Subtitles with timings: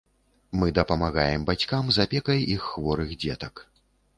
[0.61, 3.65] Мы дапамагаем бацькам з апекай іх хворых дзетак.